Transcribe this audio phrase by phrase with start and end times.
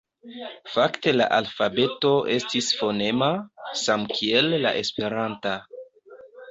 [0.75, 3.31] Fakte la alfabeto estis fonema,
[3.85, 5.59] samkiel la esperanta.